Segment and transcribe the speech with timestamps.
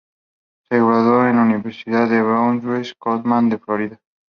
[0.71, 3.99] Él se graduó en la Universidad de Bethune-Cookman de Florida.